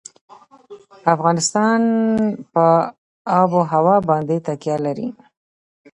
[1.13, 1.81] افغانستان
[2.53, 2.65] په
[3.39, 5.07] آب وهوا باندې تکیه لري.